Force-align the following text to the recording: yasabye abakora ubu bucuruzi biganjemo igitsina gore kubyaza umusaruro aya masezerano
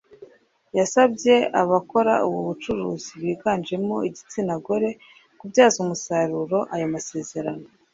yasabye 0.77 1.33
abakora 1.61 2.13
ubu 2.27 2.39
bucuruzi 2.47 3.11
biganjemo 3.23 3.95
igitsina 4.07 4.53
gore 4.65 4.89
kubyaza 5.39 5.77
umusaruro 5.83 6.59
aya 6.75 6.87
masezerano 6.95 7.65